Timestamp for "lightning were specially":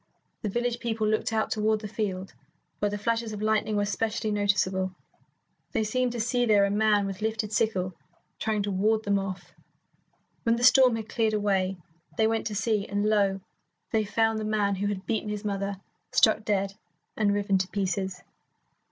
3.43-4.31